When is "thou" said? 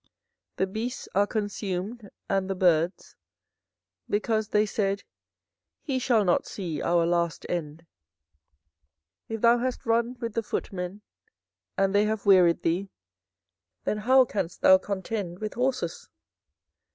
9.41-9.57, 14.61-14.79